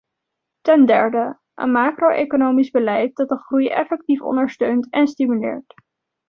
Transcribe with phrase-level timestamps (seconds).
[0.61, 5.73] Ten derde: een macro-economisch beleid dat de groei effectief ondersteunt en stimuleert.